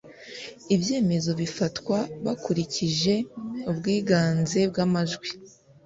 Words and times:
ibyemezo 0.75 1.31
bifatwa 1.41 1.97
bakurikije 2.25 3.13
ubwiganze 3.69 4.59
bw'amajwi 4.71 5.29